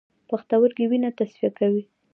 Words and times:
پښتورګي 0.29 0.85
وینه 0.89 1.09
تصفیه 1.17 1.49
کوي 1.59 1.83